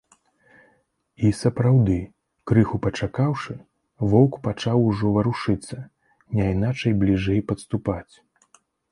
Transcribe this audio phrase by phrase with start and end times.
[1.25, 1.97] І, сапраўды,
[2.51, 3.55] крыху пачакаўшы,
[4.13, 5.77] воўк пачаў ужо варушыцца,
[6.39, 8.13] няйначай бліжэй падступаць.